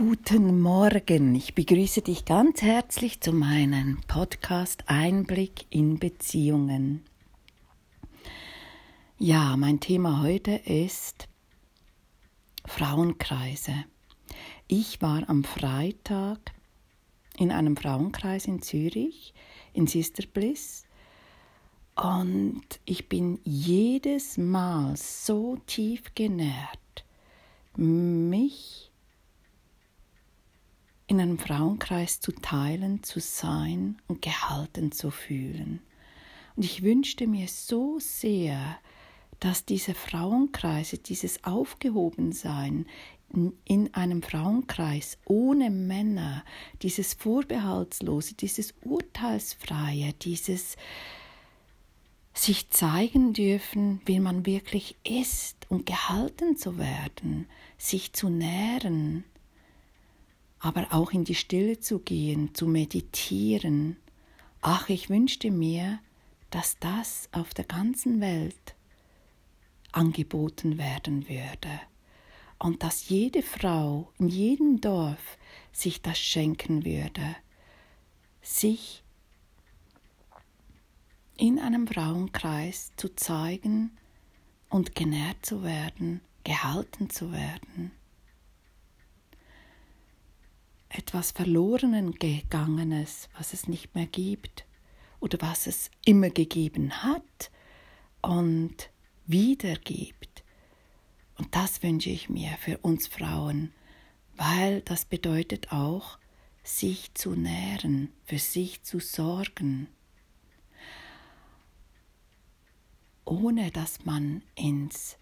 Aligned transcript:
Guten 0.00 0.62
Morgen, 0.62 1.34
ich 1.34 1.54
begrüße 1.54 2.00
dich 2.00 2.24
ganz 2.24 2.62
herzlich 2.62 3.20
zu 3.20 3.34
meinem 3.34 4.00
Podcast 4.08 4.84
Einblick 4.86 5.66
in 5.68 5.98
Beziehungen. 5.98 7.04
Ja, 9.18 9.58
mein 9.58 9.78
Thema 9.78 10.22
heute 10.22 10.52
ist 10.52 11.28
Frauenkreise. 12.64 13.74
Ich 14.68 15.02
war 15.02 15.28
am 15.28 15.44
Freitag 15.44 16.38
in 17.36 17.52
einem 17.52 17.76
Frauenkreis 17.76 18.46
in 18.46 18.62
Zürich, 18.62 19.34
in 19.74 19.86
Sister 19.86 20.26
Bliss, 20.26 20.86
und 21.94 22.64
ich 22.86 23.10
bin 23.10 23.38
jedes 23.44 24.38
Mal 24.38 24.96
so 24.96 25.58
tief 25.66 26.14
genährt, 26.14 27.04
mich 27.76 28.89
in 31.10 31.20
einem 31.20 31.38
Frauenkreis 31.38 32.20
zu 32.20 32.30
teilen, 32.30 33.02
zu 33.02 33.18
sein 33.18 33.98
und 34.06 34.22
gehalten 34.22 34.92
zu 34.92 35.10
fühlen. 35.10 35.80
Und 36.54 36.64
ich 36.64 36.84
wünschte 36.84 37.26
mir 37.26 37.48
so 37.48 37.98
sehr, 37.98 38.78
dass 39.40 39.64
diese 39.64 39.94
Frauenkreise, 39.94 40.98
dieses 40.98 41.42
Aufgehobensein 41.42 42.86
in, 43.34 43.52
in 43.64 43.92
einem 43.92 44.22
Frauenkreis 44.22 45.18
ohne 45.24 45.70
Männer, 45.70 46.44
dieses 46.82 47.14
Vorbehaltslose, 47.14 48.34
dieses 48.34 48.74
Urteilsfreie, 48.84 50.12
dieses 50.12 50.76
sich 52.34 52.70
zeigen 52.70 53.32
dürfen, 53.32 54.00
wie 54.04 54.20
man 54.20 54.46
wirklich 54.46 54.96
ist 55.02 55.66
und 55.68 55.86
gehalten 55.86 56.56
zu 56.56 56.78
werden, 56.78 57.48
sich 57.78 58.12
zu 58.12 58.28
nähren, 58.28 59.24
aber 60.60 60.88
auch 60.90 61.10
in 61.12 61.24
die 61.24 61.34
Stille 61.34 61.80
zu 61.80 61.98
gehen, 61.98 62.54
zu 62.54 62.66
meditieren. 62.66 63.96
Ach, 64.60 64.90
ich 64.90 65.08
wünschte 65.08 65.50
mir, 65.50 65.98
dass 66.50 66.78
das 66.78 67.30
auf 67.32 67.54
der 67.54 67.64
ganzen 67.64 68.20
Welt 68.20 68.74
angeboten 69.90 70.76
werden 70.76 71.28
würde. 71.28 71.80
Und 72.58 72.82
dass 72.82 73.08
jede 73.08 73.42
Frau 73.42 74.12
in 74.18 74.28
jedem 74.28 74.82
Dorf 74.82 75.38
sich 75.72 76.02
das 76.02 76.18
schenken 76.18 76.84
würde, 76.84 77.36
sich 78.42 79.02
in 81.38 81.58
einem 81.58 81.86
Frauenkreis 81.86 82.92
zu 82.96 83.14
zeigen 83.16 83.92
und 84.68 84.94
genährt 84.94 85.44
zu 85.44 85.62
werden, 85.62 86.20
gehalten 86.44 87.08
zu 87.08 87.32
werden 87.32 87.92
etwas 90.90 91.30
Verlorenen 91.30 92.12
gegangenes, 92.12 93.28
was 93.38 93.52
es 93.52 93.68
nicht 93.68 93.94
mehr 93.94 94.06
gibt 94.06 94.66
oder 95.20 95.38
was 95.40 95.66
es 95.66 95.90
immer 96.04 96.30
gegeben 96.30 97.02
hat 97.02 97.50
und 98.20 98.90
wieder 99.26 99.76
gibt. 99.76 100.42
Und 101.38 101.54
das 101.54 101.82
wünsche 101.82 102.10
ich 102.10 102.28
mir 102.28 102.50
für 102.60 102.78
uns 102.78 103.06
Frauen, 103.06 103.72
weil 104.36 104.82
das 104.82 105.04
bedeutet 105.04 105.72
auch, 105.72 106.18
sich 106.62 107.14
zu 107.14 107.34
nähren, 107.34 108.12
für 108.24 108.38
sich 108.38 108.82
zu 108.82 109.00
sorgen, 109.00 109.88
ohne 113.24 113.70
dass 113.70 114.04
man 114.04 114.42
ins, 114.54 115.16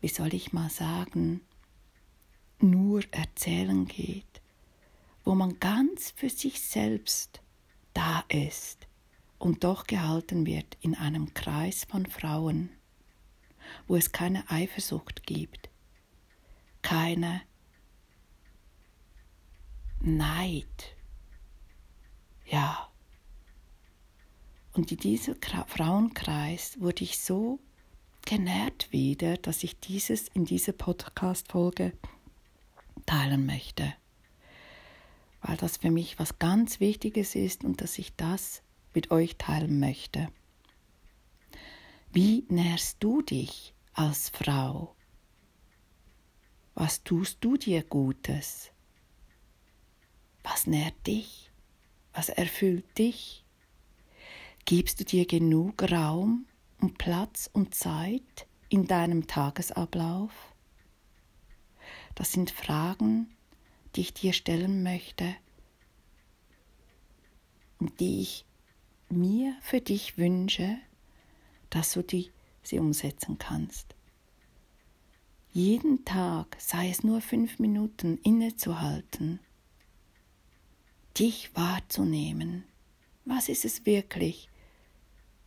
wie 0.00 0.08
soll 0.08 0.34
ich 0.34 0.52
mal 0.52 0.70
sagen, 0.70 1.40
nur 2.60 3.02
erzählen 3.12 3.86
geht, 3.86 4.42
wo 5.26 5.34
man 5.34 5.58
ganz 5.58 6.12
für 6.12 6.30
sich 6.30 6.62
selbst 6.62 7.42
da 7.94 8.24
ist 8.28 8.86
und 9.38 9.64
doch 9.64 9.88
gehalten 9.88 10.46
wird 10.46 10.78
in 10.80 10.94
einem 10.94 11.34
Kreis 11.34 11.84
von 11.84 12.06
Frauen, 12.06 12.70
wo 13.88 13.96
es 13.96 14.12
keine 14.12 14.48
Eifersucht 14.48 15.26
gibt, 15.26 15.68
keine 16.80 17.42
Neid. 20.00 20.94
Ja. 22.44 22.88
Und 24.74 24.92
in 24.92 24.98
diesem 24.98 25.34
Frauenkreis 25.42 26.80
wurde 26.80 27.02
ich 27.02 27.18
so 27.18 27.58
genährt 28.24 28.92
wieder, 28.92 29.38
dass 29.38 29.64
ich 29.64 29.80
dieses 29.80 30.28
in 30.28 30.44
dieser 30.44 30.72
Podcast-Folge 30.72 31.94
teilen 33.06 33.44
möchte 33.44 33.92
weil 35.46 35.56
das 35.56 35.76
für 35.76 35.92
mich 35.92 36.18
was 36.18 36.40
ganz 36.40 36.80
Wichtiges 36.80 37.36
ist 37.36 37.62
und 37.62 37.80
dass 37.80 37.98
ich 37.98 38.16
das 38.16 38.62
mit 38.94 39.12
euch 39.12 39.36
teilen 39.36 39.78
möchte. 39.78 40.28
Wie 42.12 42.44
nährst 42.48 42.96
du 42.98 43.22
dich 43.22 43.72
als 43.92 44.28
Frau? 44.30 44.96
Was 46.74 47.04
tust 47.04 47.38
du 47.42 47.56
dir 47.56 47.84
Gutes? 47.84 48.72
Was 50.42 50.66
nährt 50.66 51.06
dich? 51.06 51.52
Was 52.12 52.28
erfüllt 52.28 52.98
dich? 52.98 53.44
Gibst 54.64 54.98
du 54.98 55.04
dir 55.04 55.26
genug 55.26 55.80
Raum 55.92 56.46
und 56.80 56.98
Platz 56.98 57.48
und 57.52 57.72
Zeit 57.74 58.48
in 58.68 58.88
deinem 58.88 59.28
Tagesablauf? 59.28 60.32
Das 62.16 62.32
sind 62.32 62.50
Fragen, 62.50 63.35
die 63.96 64.02
ich 64.02 64.14
dir 64.14 64.32
stellen 64.32 64.82
möchte 64.82 65.34
und 67.78 67.98
die 68.00 68.20
ich 68.20 68.44
mir 69.08 69.56
für 69.62 69.80
dich 69.80 70.18
wünsche, 70.18 70.76
dass 71.70 71.92
du 71.92 72.02
die, 72.02 72.30
sie 72.62 72.78
umsetzen 72.78 73.38
kannst. 73.38 73.94
Jeden 75.52 76.04
Tag, 76.04 76.56
sei 76.60 76.90
es 76.90 77.02
nur 77.02 77.22
fünf 77.22 77.58
Minuten, 77.58 78.18
innezuhalten, 78.18 79.40
dich 81.18 81.54
wahrzunehmen. 81.54 82.64
Was 83.24 83.48
ist 83.48 83.64
es 83.64 83.86
wirklich? 83.86 84.50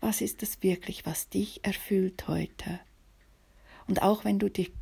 Was 0.00 0.22
ist 0.22 0.42
es 0.42 0.62
wirklich, 0.62 1.04
was 1.04 1.28
dich 1.28 1.62
erfüllt 1.64 2.26
heute? 2.28 2.80
Und 3.86 4.00
auch 4.02 4.24
wenn 4.24 4.38
du 4.38 4.48
dich 4.48 4.72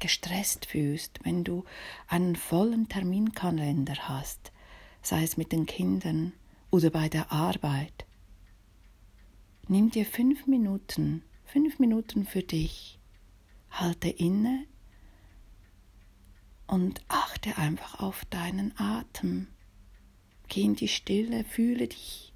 gestresst 0.00 0.66
fühlst, 0.66 1.20
wenn 1.22 1.44
du 1.44 1.64
einen 2.08 2.36
vollen 2.36 2.88
Terminkalender 2.88 4.08
hast, 4.08 4.52
sei 5.02 5.22
es 5.22 5.36
mit 5.36 5.52
den 5.52 5.66
Kindern 5.66 6.32
oder 6.70 6.90
bei 6.90 7.08
der 7.08 7.30
Arbeit, 7.30 8.06
nimm 9.68 9.90
dir 9.90 10.04
fünf 10.04 10.46
Minuten, 10.46 11.22
fünf 11.44 11.78
Minuten 11.78 12.24
für 12.24 12.42
dich, 12.42 12.98
halte 13.70 14.08
inne 14.08 14.66
und 16.66 17.02
achte 17.08 17.58
einfach 17.58 18.00
auf 18.00 18.24
deinen 18.26 18.72
Atem. 18.78 19.48
Geh 20.48 20.62
in 20.62 20.76
die 20.76 20.88
Stille, 20.88 21.44
fühle 21.44 21.88
dich, 21.88 22.32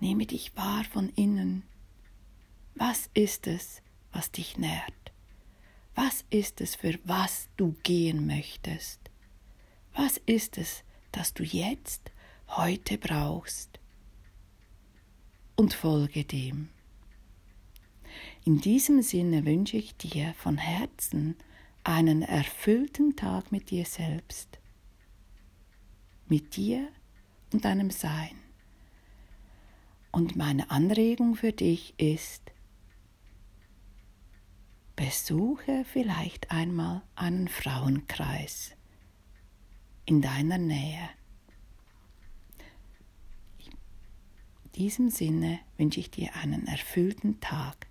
nehme 0.00 0.26
dich 0.26 0.56
wahr 0.56 0.84
von 0.84 1.08
innen. 1.10 1.64
Was 2.74 3.10
ist 3.14 3.46
es, 3.46 3.82
was 4.12 4.30
dich 4.30 4.58
nährt? 4.58 5.07
Was 6.00 6.24
ist 6.30 6.60
es, 6.60 6.76
für 6.76 6.96
was 7.02 7.48
du 7.56 7.74
gehen 7.82 8.24
möchtest? 8.28 9.00
Was 9.96 10.18
ist 10.26 10.56
es, 10.56 10.84
das 11.10 11.34
du 11.34 11.42
jetzt, 11.42 12.12
heute 12.50 12.98
brauchst? 12.98 13.80
Und 15.56 15.74
folge 15.74 16.22
dem. 16.22 16.68
In 18.44 18.60
diesem 18.60 19.02
Sinne 19.02 19.44
wünsche 19.44 19.76
ich 19.76 19.96
dir 19.96 20.34
von 20.34 20.56
Herzen 20.56 21.34
einen 21.82 22.22
erfüllten 22.22 23.16
Tag 23.16 23.50
mit 23.50 23.70
dir 23.70 23.84
selbst, 23.84 24.60
mit 26.28 26.54
dir 26.54 26.86
und 27.52 27.64
deinem 27.64 27.90
Sein. 27.90 28.38
Und 30.12 30.36
meine 30.36 30.70
Anregung 30.70 31.34
für 31.34 31.50
dich 31.50 31.94
ist, 31.98 32.52
Besuche 35.08 35.86
vielleicht 35.90 36.50
einmal 36.50 37.00
einen 37.14 37.48
Frauenkreis 37.48 38.72
in 40.04 40.20
deiner 40.20 40.58
Nähe. 40.58 41.08
In 44.64 44.72
diesem 44.72 45.08
Sinne 45.08 45.60
wünsche 45.78 46.00
ich 46.00 46.10
dir 46.10 46.36
einen 46.36 46.66
erfüllten 46.66 47.40
Tag. 47.40 47.87